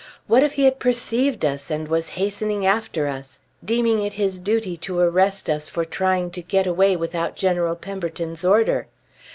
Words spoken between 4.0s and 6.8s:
it his duty to arrest us for trying to get